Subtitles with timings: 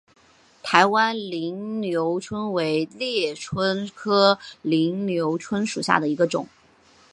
[0.63, 6.47] 台湾菱瘤蝽为猎蝽科菱瘤蝽属下的一个种。